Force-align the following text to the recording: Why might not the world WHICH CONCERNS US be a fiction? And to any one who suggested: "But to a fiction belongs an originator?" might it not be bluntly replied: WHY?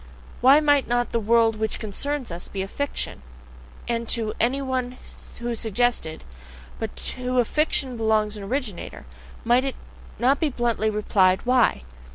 Why 0.41 0.59
might 0.59 0.87
not 0.87 1.11
the 1.11 1.19
world 1.19 1.57
WHICH 1.57 1.77
CONCERNS 1.79 2.31
US 2.31 2.47
be 2.47 2.63
a 2.63 2.67
fiction? 2.67 3.21
And 3.87 4.09
to 4.09 4.33
any 4.39 4.59
one 4.59 4.97
who 5.39 5.53
suggested: 5.53 6.23
"But 6.79 6.95
to 7.13 7.37
a 7.39 7.45
fiction 7.45 7.97
belongs 7.97 8.35
an 8.35 8.41
originator?" 8.41 9.05
might 9.43 9.63
it 9.63 9.75
not 10.17 10.39
be 10.39 10.49
bluntly 10.49 10.89
replied: 10.89 11.41
WHY? 11.45 11.83